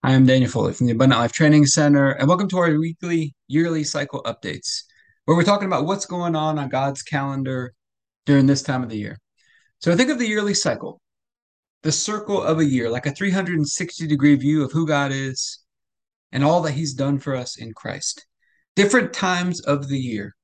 I 0.00 0.12
am 0.12 0.26
Daniel 0.26 0.48
Foley 0.48 0.74
from 0.74 0.86
the 0.86 0.92
Abundant 0.92 1.20
Life 1.20 1.32
Training 1.32 1.66
Center, 1.66 2.12
and 2.12 2.28
welcome 2.28 2.48
to 2.50 2.58
our 2.58 2.78
weekly, 2.78 3.34
yearly 3.48 3.82
cycle 3.82 4.22
updates, 4.22 4.84
where 5.24 5.36
we're 5.36 5.42
talking 5.42 5.66
about 5.66 5.86
what's 5.86 6.06
going 6.06 6.36
on 6.36 6.56
on 6.56 6.68
God's 6.68 7.02
calendar 7.02 7.74
during 8.24 8.46
this 8.46 8.62
time 8.62 8.84
of 8.84 8.90
the 8.90 8.96
year. 8.96 9.18
So 9.80 9.96
think 9.96 10.08
of 10.08 10.20
the 10.20 10.28
yearly 10.28 10.54
cycle, 10.54 11.00
the 11.82 11.90
circle 11.90 12.40
of 12.40 12.60
a 12.60 12.64
year, 12.64 12.88
like 12.88 13.06
a 13.06 13.10
360 13.10 14.06
degree 14.06 14.36
view 14.36 14.62
of 14.62 14.70
who 14.70 14.86
God 14.86 15.10
is 15.10 15.64
and 16.30 16.44
all 16.44 16.62
that 16.62 16.72
He's 16.72 16.94
done 16.94 17.18
for 17.18 17.34
us 17.34 17.58
in 17.58 17.74
Christ. 17.74 18.24
Different 18.76 19.12
times 19.12 19.60
of 19.62 19.88
the 19.88 19.98
year 19.98 20.36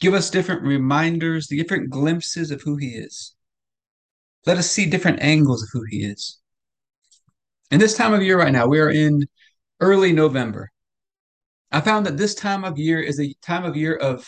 give 0.00 0.12
us 0.12 0.28
different 0.28 0.62
reminders, 0.62 1.46
the 1.46 1.56
different 1.56 1.88
glimpses 1.88 2.50
of 2.50 2.62
who 2.62 2.76
He 2.76 2.88
is. 2.88 3.36
Let 4.44 4.58
us 4.58 4.68
see 4.68 4.86
different 4.86 5.22
angles 5.22 5.62
of 5.62 5.68
who 5.72 5.84
He 5.88 5.98
is. 5.98 6.40
In 7.70 7.80
this 7.80 7.96
time 7.96 8.14
of 8.14 8.22
year 8.22 8.38
right 8.38 8.52
now, 8.52 8.66
we 8.66 8.78
are 8.78 8.90
in 8.90 9.26
early 9.80 10.12
November. 10.12 10.70
I 11.72 11.80
found 11.80 12.06
that 12.06 12.16
this 12.16 12.34
time 12.34 12.64
of 12.64 12.78
year 12.78 13.00
is 13.00 13.18
a 13.18 13.34
time 13.42 13.64
of 13.64 13.76
year 13.76 13.96
of 13.96 14.24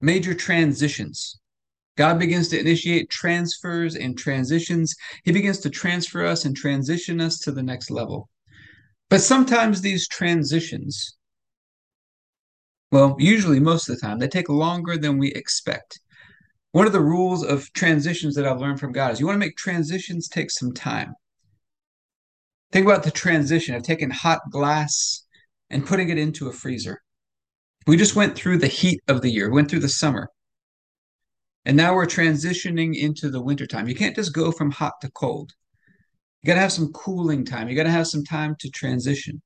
major 0.00 0.34
transitions. 0.34 1.38
God 1.96 2.18
begins 2.18 2.48
to 2.48 2.58
initiate 2.58 3.10
transfers 3.10 3.94
and 3.94 4.18
transitions. 4.18 4.94
He 5.24 5.30
begins 5.30 5.58
to 5.60 5.70
transfer 5.70 6.24
us 6.24 6.44
and 6.44 6.56
transition 6.56 7.20
us 7.20 7.38
to 7.40 7.52
the 7.52 7.62
next 7.62 7.90
level. 7.90 8.28
But 9.08 9.20
sometimes 9.20 9.80
these 9.80 10.08
transitions, 10.08 11.16
well, 12.90 13.14
usually 13.20 13.60
most 13.60 13.88
of 13.88 13.94
the 13.94 14.00
time, 14.00 14.18
they 14.18 14.26
take 14.26 14.48
longer 14.48 14.96
than 14.96 15.18
we 15.18 15.32
expect. 15.32 16.00
One 16.72 16.86
of 16.86 16.92
the 16.92 17.00
rules 17.00 17.44
of 17.44 17.72
transitions 17.74 18.34
that 18.34 18.46
I've 18.46 18.60
learned 18.60 18.80
from 18.80 18.92
God 18.92 19.12
is 19.12 19.20
you 19.20 19.26
want 19.26 19.36
to 19.36 19.46
make 19.46 19.56
transitions 19.56 20.28
take 20.28 20.50
some 20.50 20.72
time. 20.72 21.14
Think 22.72 22.86
about 22.86 23.02
the 23.02 23.10
transition 23.10 23.74
of 23.74 23.82
taking 23.82 24.10
hot 24.10 24.40
glass 24.50 25.26
and 25.68 25.86
putting 25.86 26.08
it 26.08 26.18
into 26.18 26.48
a 26.48 26.52
freezer. 26.52 27.02
We 27.86 27.96
just 27.96 28.16
went 28.16 28.34
through 28.34 28.58
the 28.58 28.66
heat 28.66 29.00
of 29.08 29.20
the 29.20 29.30
year, 29.30 29.50
went 29.50 29.70
through 29.70 29.80
the 29.80 29.88
summer. 29.88 30.28
And 31.64 31.76
now 31.76 31.94
we're 31.94 32.06
transitioning 32.06 32.96
into 32.96 33.30
the 33.30 33.42
wintertime. 33.42 33.88
You 33.88 33.94
can't 33.94 34.16
just 34.16 34.34
go 34.34 34.50
from 34.50 34.70
hot 34.70 34.94
to 35.02 35.10
cold. 35.10 35.52
You 36.42 36.48
got 36.48 36.54
to 36.54 36.60
have 36.60 36.72
some 36.72 36.92
cooling 36.92 37.44
time. 37.44 37.68
You 37.68 37.76
got 37.76 37.84
to 37.84 37.90
have 37.90 38.08
some 38.08 38.24
time 38.24 38.56
to 38.60 38.70
transition. 38.70 39.42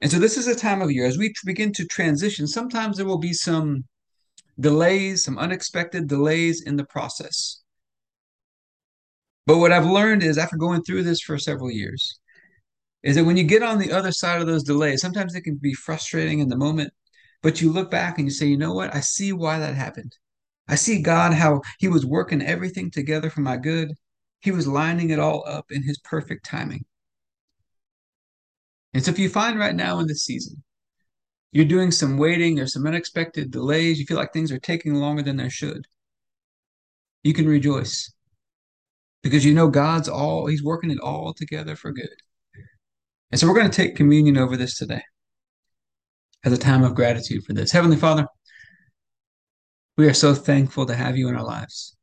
And 0.00 0.10
so 0.10 0.18
this 0.18 0.36
is 0.36 0.48
a 0.48 0.54
time 0.54 0.82
of 0.82 0.90
year 0.90 1.06
as 1.06 1.16
we 1.16 1.32
begin 1.44 1.72
to 1.74 1.86
transition, 1.86 2.46
sometimes 2.48 2.96
there 2.96 3.06
will 3.06 3.18
be 3.18 3.32
some 3.32 3.84
delays, 4.58 5.24
some 5.24 5.38
unexpected 5.38 6.08
delays 6.08 6.62
in 6.62 6.76
the 6.76 6.84
process. 6.84 7.62
But 9.46 9.58
what 9.58 9.72
I've 9.72 9.86
learned 9.86 10.22
is 10.22 10.38
after 10.38 10.56
going 10.56 10.82
through 10.82 11.04
this 11.04 11.20
for 11.20 11.38
several 11.38 11.70
years, 11.70 12.20
is 13.02 13.16
that 13.16 13.24
when 13.24 13.36
you 13.36 13.44
get 13.44 13.62
on 13.62 13.78
the 13.78 13.92
other 13.92 14.12
side 14.12 14.40
of 14.40 14.46
those 14.46 14.62
delays, 14.62 15.00
sometimes 15.00 15.34
it 15.34 15.42
can 15.42 15.56
be 15.56 15.74
frustrating 15.74 16.38
in 16.38 16.48
the 16.48 16.56
moment, 16.56 16.92
but 17.42 17.60
you 17.60 17.72
look 17.72 17.90
back 17.90 18.18
and 18.18 18.26
you 18.26 18.32
say, 18.32 18.46
you 18.46 18.56
know 18.56 18.74
what? 18.74 18.94
I 18.94 19.00
see 19.00 19.32
why 19.32 19.58
that 19.58 19.74
happened. 19.74 20.16
I 20.68 20.76
see 20.76 21.02
God, 21.02 21.34
how 21.34 21.62
He 21.78 21.88
was 21.88 22.06
working 22.06 22.42
everything 22.42 22.90
together 22.90 23.30
for 23.30 23.40
my 23.40 23.56
good. 23.56 23.92
He 24.40 24.50
was 24.52 24.66
lining 24.66 25.10
it 25.10 25.18
all 25.18 25.44
up 25.46 25.66
in 25.70 25.82
His 25.82 25.98
perfect 25.98 26.44
timing. 26.44 26.84
And 28.94 29.04
so, 29.04 29.10
if 29.10 29.18
you 29.18 29.28
find 29.28 29.58
right 29.58 29.74
now 29.74 29.98
in 29.98 30.06
this 30.06 30.24
season, 30.24 30.62
you're 31.50 31.64
doing 31.64 31.90
some 31.90 32.18
waiting 32.18 32.60
or 32.60 32.66
some 32.66 32.86
unexpected 32.86 33.50
delays, 33.50 33.98
you 33.98 34.06
feel 34.06 34.16
like 34.16 34.32
things 34.32 34.52
are 34.52 34.58
taking 34.58 34.94
longer 34.94 35.22
than 35.22 35.36
they 35.36 35.48
should, 35.48 35.86
you 37.22 37.34
can 37.34 37.46
rejoice 37.46 38.12
because 39.22 39.44
you 39.44 39.54
know 39.54 39.68
God's 39.68 40.08
all, 40.08 40.46
He's 40.46 40.62
working 40.62 40.90
it 40.90 41.00
all 41.00 41.34
together 41.34 41.76
for 41.76 41.92
good. 41.92 42.08
And 43.32 43.40
so 43.40 43.48
we're 43.48 43.54
going 43.54 43.70
to 43.70 43.74
take 43.76 43.96
communion 43.96 44.36
over 44.36 44.58
this 44.58 44.76
today 44.76 45.02
as 46.44 46.52
a 46.52 46.58
time 46.58 46.84
of 46.84 46.94
gratitude 46.94 47.42
for 47.44 47.54
this. 47.54 47.72
Heavenly 47.72 47.96
Father, 47.96 48.26
we 49.96 50.06
are 50.06 50.14
so 50.14 50.34
thankful 50.34 50.84
to 50.84 50.94
have 50.94 51.16
you 51.16 51.28
in 51.28 51.36
our 51.36 51.44
lives. 51.44 51.96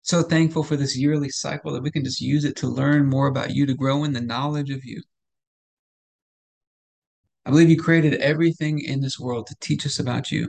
So 0.00 0.22
thankful 0.22 0.64
for 0.64 0.76
this 0.76 0.96
yearly 0.96 1.28
cycle 1.28 1.72
that 1.72 1.82
we 1.82 1.90
can 1.90 2.04
just 2.04 2.22
use 2.22 2.46
it 2.46 2.56
to 2.56 2.68
learn 2.68 3.06
more 3.06 3.26
about 3.26 3.54
you, 3.54 3.66
to 3.66 3.74
grow 3.74 4.04
in 4.04 4.14
the 4.14 4.20
knowledge 4.20 4.70
of 4.70 4.82
you. 4.82 5.02
I 7.44 7.50
believe 7.50 7.68
you 7.68 7.78
created 7.78 8.14
everything 8.14 8.80
in 8.80 9.00
this 9.00 9.20
world 9.20 9.46
to 9.48 9.56
teach 9.60 9.84
us 9.84 9.98
about 9.98 10.32
you. 10.32 10.48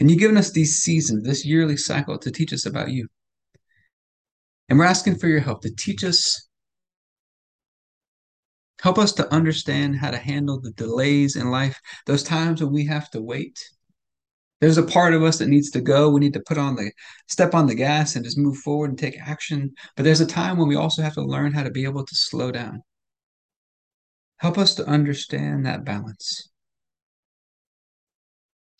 And 0.00 0.10
you've 0.10 0.20
given 0.20 0.38
us 0.38 0.50
these 0.50 0.78
seasons, 0.78 1.24
this 1.24 1.44
yearly 1.44 1.76
cycle 1.76 2.18
to 2.18 2.30
teach 2.30 2.54
us 2.54 2.64
about 2.64 2.90
you. 2.90 3.06
And 4.68 4.78
we're 4.78 4.86
asking 4.86 5.16
for 5.16 5.28
your 5.28 5.40
help 5.40 5.60
to 5.62 5.74
teach 5.74 6.04
us 6.04 6.47
Help 8.80 8.98
us 8.98 9.12
to 9.12 9.32
understand 9.32 9.96
how 9.96 10.10
to 10.10 10.18
handle 10.18 10.60
the 10.60 10.70
delays 10.72 11.34
in 11.34 11.50
life, 11.50 11.80
those 12.06 12.22
times 12.22 12.62
when 12.62 12.72
we 12.72 12.86
have 12.86 13.10
to 13.10 13.20
wait. 13.20 13.58
There's 14.60 14.78
a 14.78 14.84
part 14.84 15.14
of 15.14 15.22
us 15.22 15.38
that 15.38 15.48
needs 15.48 15.70
to 15.70 15.80
go. 15.80 16.10
We 16.10 16.20
need 16.20 16.32
to 16.34 16.42
put 16.46 16.58
on 16.58 16.76
the 16.76 16.92
step 17.26 17.54
on 17.54 17.66
the 17.66 17.74
gas 17.74 18.16
and 18.16 18.24
just 18.24 18.38
move 18.38 18.56
forward 18.58 18.90
and 18.90 18.98
take 18.98 19.20
action. 19.20 19.72
But 19.96 20.04
there's 20.04 20.20
a 20.20 20.26
time 20.26 20.58
when 20.58 20.68
we 20.68 20.76
also 20.76 21.02
have 21.02 21.14
to 21.14 21.22
learn 21.22 21.52
how 21.52 21.62
to 21.62 21.70
be 21.70 21.84
able 21.84 22.04
to 22.04 22.14
slow 22.14 22.50
down. 22.50 22.82
Help 24.38 24.58
us 24.58 24.74
to 24.76 24.86
understand 24.86 25.66
that 25.66 25.84
balance. 25.84 26.48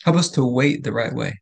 Help 0.03 0.15
us 0.15 0.29
to 0.31 0.45
wait 0.45 0.83
the 0.83 0.93
right 0.93 1.13
way 1.13 1.39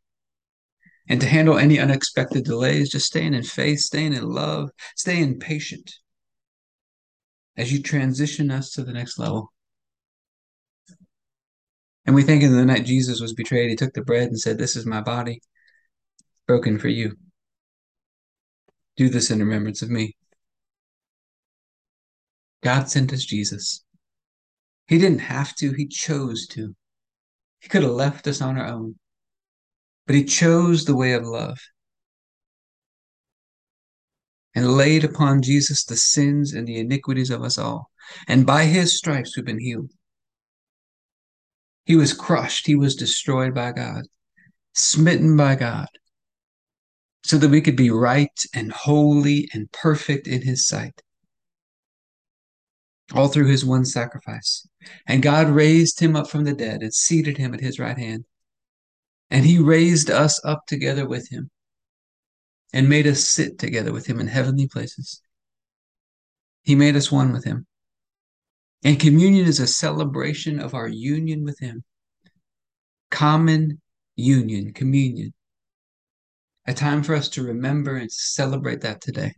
and 1.08 1.20
to 1.20 1.26
handle 1.28 1.58
any 1.58 1.78
unexpected 1.78 2.44
delays, 2.44 2.90
just 2.90 3.06
staying 3.06 3.34
in 3.34 3.44
faith, 3.44 3.78
staying 3.78 4.12
in 4.12 4.28
love, 4.28 4.70
staying 4.96 5.38
patient 5.38 5.94
as 7.58 7.72
you 7.72 7.82
transition 7.82 8.50
us 8.50 8.70
to 8.70 8.84
the 8.84 8.92
next 8.92 9.18
level. 9.18 9.52
And 12.06 12.14
we 12.14 12.22
think 12.22 12.42
in 12.42 12.56
the 12.56 12.64
night 12.64 12.86
Jesus 12.86 13.20
was 13.20 13.34
betrayed, 13.34 13.68
he 13.68 13.76
took 13.76 13.92
the 13.92 14.02
bread 14.02 14.28
and 14.28 14.40
said, 14.40 14.56
This 14.56 14.76
is 14.76 14.86
my 14.86 15.02
body 15.02 15.42
broken 16.46 16.78
for 16.78 16.88
you. 16.88 17.16
Do 18.96 19.10
this 19.10 19.30
in 19.30 19.40
remembrance 19.40 19.82
of 19.82 19.90
me. 19.90 20.16
God 22.62 22.88
sent 22.88 23.12
us 23.12 23.24
Jesus. 23.24 23.84
He 24.86 24.98
didn't 24.98 25.20
have 25.20 25.54
to, 25.56 25.72
he 25.72 25.86
chose 25.86 26.46
to. 26.48 26.74
He 27.60 27.68
could 27.68 27.82
have 27.82 27.92
left 27.92 28.26
us 28.26 28.40
on 28.40 28.56
our 28.56 28.66
own, 28.66 28.94
but 30.06 30.16
he 30.16 30.24
chose 30.24 30.84
the 30.84 30.96
way 30.96 31.12
of 31.12 31.24
love 31.24 31.58
and 34.58 34.76
laid 34.76 35.04
upon 35.04 35.40
Jesus 35.40 35.84
the 35.84 35.96
sins 35.96 36.52
and 36.52 36.66
the 36.66 36.80
iniquities 36.80 37.30
of 37.30 37.44
us 37.44 37.58
all. 37.58 37.92
And 38.26 38.44
by 38.44 38.64
his 38.64 38.98
stripes 38.98 39.36
we've 39.36 39.46
been 39.46 39.60
healed. 39.60 39.92
He 41.84 41.94
was 41.94 42.12
crushed, 42.12 42.66
he 42.66 42.74
was 42.74 42.96
destroyed 42.96 43.54
by 43.54 43.70
God, 43.70 44.06
smitten 44.74 45.36
by 45.36 45.54
God, 45.54 45.86
so 47.22 47.38
that 47.38 47.50
we 47.50 47.60
could 47.60 47.76
be 47.76 47.90
right 47.90 48.36
and 48.52 48.72
holy 48.72 49.48
and 49.54 49.70
perfect 49.70 50.26
in 50.26 50.42
his 50.42 50.66
sight. 50.66 51.02
All 53.14 53.28
through 53.28 53.46
his 53.46 53.64
one 53.64 53.84
sacrifice. 53.84 54.66
And 55.06 55.22
God 55.22 55.50
raised 55.50 56.00
him 56.00 56.16
up 56.16 56.28
from 56.28 56.42
the 56.42 56.52
dead 56.52 56.82
and 56.82 56.92
seated 56.92 57.38
him 57.38 57.54
at 57.54 57.60
his 57.60 57.78
right 57.78 57.96
hand. 57.96 58.24
And 59.30 59.46
he 59.46 59.60
raised 59.60 60.10
us 60.10 60.44
up 60.44 60.66
together 60.66 61.06
with 61.06 61.30
him 61.30 61.48
and 62.72 62.88
made 62.88 63.06
us 63.06 63.24
sit 63.24 63.58
together 63.58 63.92
with 63.92 64.06
him 64.06 64.20
in 64.20 64.26
heavenly 64.26 64.68
places. 64.68 65.20
He 66.62 66.74
made 66.74 66.96
us 66.96 67.10
one 67.10 67.32
with 67.32 67.44
him. 67.44 67.66
And 68.84 69.00
communion 69.00 69.46
is 69.46 69.58
a 69.58 69.66
celebration 69.66 70.60
of 70.60 70.74
our 70.74 70.88
union 70.88 71.44
with 71.44 71.58
him. 71.58 71.82
Common 73.10 73.80
union, 74.16 74.72
communion. 74.72 75.32
A 76.66 76.74
time 76.74 77.02
for 77.02 77.14
us 77.14 77.28
to 77.30 77.42
remember 77.42 77.96
and 77.96 78.12
celebrate 78.12 78.82
that 78.82 79.00
today. 79.00 79.34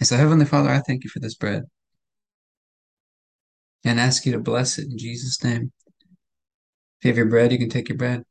And 0.00 0.08
so, 0.08 0.16
Heavenly 0.16 0.46
Father, 0.46 0.70
I 0.70 0.80
thank 0.80 1.04
you 1.04 1.10
for 1.10 1.20
this 1.20 1.34
bread 1.34 1.64
and 3.84 4.00
ask 4.00 4.24
you 4.24 4.32
to 4.32 4.40
bless 4.40 4.78
it 4.78 4.86
in 4.90 4.98
Jesus' 4.98 5.44
name. 5.44 5.70
If 6.98 7.04
you 7.04 7.10
have 7.10 7.18
your 7.18 7.26
bread, 7.26 7.52
you 7.52 7.58
can 7.58 7.68
take 7.68 7.88
your 7.88 7.98
bread. 7.98 8.24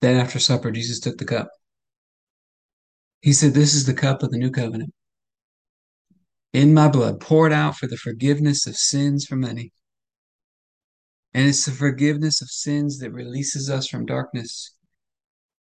Then 0.00 0.16
after 0.16 0.38
supper, 0.38 0.70
Jesus 0.70 1.00
took 1.00 1.18
the 1.18 1.24
cup. 1.24 1.50
He 3.20 3.32
said, 3.32 3.52
This 3.52 3.74
is 3.74 3.86
the 3.86 3.94
cup 3.94 4.22
of 4.22 4.30
the 4.30 4.38
new 4.38 4.50
covenant. 4.50 4.92
In 6.52 6.74
my 6.74 6.88
blood, 6.88 7.20
poured 7.20 7.52
out 7.52 7.76
for 7.76 7.86
the 7.86 7.96
forgiveness 7.96 8.66
of 8.66 8.76
sins 8.76 9.26
for 9.26 9.36
many. 9.36 9.72
And 11.32 11.46
it's 11.46 11.64
the 11.64 11.70
forgiveness 11.70 12.42
of 12.42 12.50
sins 12.50 12.98
that 12.98 13.12
releases 13.12 13.70
us 13.70 13.86
from 13.86 14.06
darkness 14.06 14.74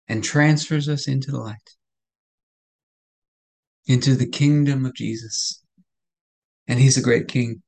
and 0.07 0.23
transfers 0.23 0.89
us 0.89 1.07
into 1.07 1.31
the 1.31 1.39
light, 1.39 1.75
into 3.85 4.15
the 4.15 4.27
kingdom 4.27 4.85
of 4.85 4.93
Jesus. 4.93 5.63
And 6.67 6.79
he's 6.79 6.97
a 6.97 7.01
great 7.01 7.27
king. 7.27 7.61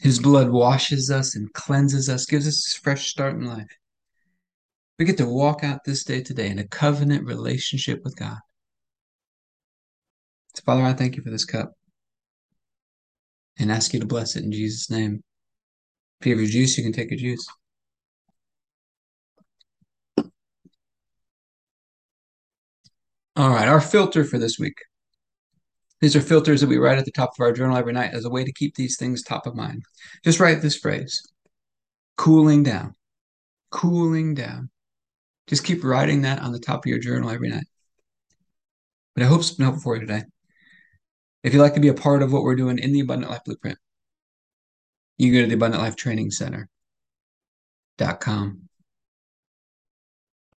His 0.00 0.18
blood 0.18 0.50
washes 0.50 1.10
us 1.10 1.34
and 1.34 1.52
cleanses 1.54 2.08
us, 2.08 2.26
gives 2.26 2.46
us 2.46 2.76
a 2.76 2.80
fresh 2.80 3.08
start 3.08 3.34
in 3.34 3.46
life. 3.46 3.66
We 4.98 5.04
get 5.04 5.16
to 5.18 5.26
walk 5.26 5.62
out 5.62 5.84
this 5.84 6.02
day 6.02 6.22
today 6.22 6.48
in 6.48 6.58
a 6.58 6.66
covenant 6.66 7.24
relationship 7.24 8.00
with 8.02 8.16
God. 8.16 8.38
So, 10.56 10.62
Father, 10.64 10.82
I 10.82 10.92
thank 10.92 11.14
you 11.16 11.22
for 11.22 11.30
this 11.30 11.44
cup 11.44 11.72
and 13.58 13.70
ask 13.70 13.94
you 13.94 14.00
to 14.00 14.06
bless 14.06 14.34
it 14.34 14.42
in 14.42 14.50
Jesus' 14.50 14.90
name. 14.90 15.22
If 16.20 16.26
you 16.26 16.32
have 16.32 16.40
your 16.40 16.50
juice, 16.50 16.76
you 16.76 16.82
can 16.82 16.92
take 16.92 17.10
your 17.10 17.18
juice. 17.18 17.46
All 23.36 23.50
right, 23.50 23.68
our 23.68 23.80
filter 23.80 24.24
for 24.24 24.38
this 24.38 24.58
week. 24.58 24.74
These 26.00 26.16
are 26.16 26.20
filters 26.20 26.60
that 26.60 26.68
we 26.68 26.78
write 26.78 26.98
at 26.98 27.04
the 27.04 27.12
top 27.12 27.30
of 27.38 27.40
our 27.40 27.52
journal 27.52 27.76
every 27.76 27.92
night 27.92 28.14
as 28.14 28.24
a 28.24 28.30
way 28.30 28.44
to 28.44 28.52
keep 28.52 28.74
these 28.74 28.96
things 28.96 29.22
top 29.22 29.46
of 29.46 29.54
mind. 29.54 29.82
Just 30.24 30.40
write 30.40 30.60
this 30.60 30.76
phrase 30.76 31.22
cooling 32.16 32.64
down, 32.64 32.94
cooling 33.70 34.34
down. 34.34 34.70
Just 35.48 35.64
keep 35.64 35.82
writing 35.82 36.22
that 36.22 36.40
on 36.40 36.52
the 36.52 36.58
top 36.58 36.84
of 36.84 36.86
your 36.86 36.98
journal 36.98 37.30
every 37.30 37.48
night. 37.48 37.66
But 39.14 39.24
I 39.24 39.26
hope 39.26 39.40
it's 39.40 39.50
been 39.50 39.64
helpful 39.64 39.82
for 39.82 39.96
you 39.96 40.02
today. 40.02 40.22
If 41.42 41.52
you'd 41.54 41.62
like 41.62 41.74
to 41.74 41.80
be 41.80 41.88
a 41.88 41.94
part 41.94 42.22
of 42.22 42.32
what 42.32 42.42
we're 42.42 42.54
doing 42.54 42.78
in 42.78 42.92
the 42.92 43.00
Abundant 43.00 43.32
Life 43.32 43.44
Blueprint, 43.44 43.78
you 45.16 45.32
go 45.32 45.40
to 45.40 45.46
the 45.46 45.54
Abundant 45.54 45.82
Life 45.82 45.96
Training 45.96 46.30
Center.com. 46.30 46.68